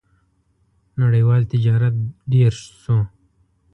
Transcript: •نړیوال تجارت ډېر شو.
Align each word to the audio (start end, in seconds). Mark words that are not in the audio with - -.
•نړیوال 1.01 1.41
تجارت 1.51 1.95
ډېر 2.31 2.53
شو. 2.83 2.97